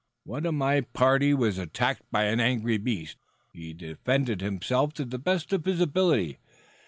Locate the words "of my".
0.47-0.81